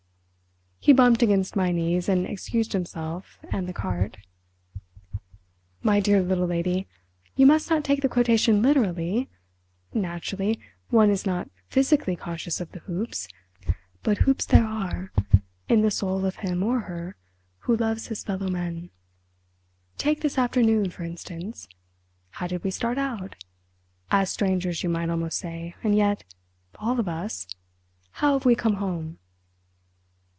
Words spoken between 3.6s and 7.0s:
the cart. "My dear little lady,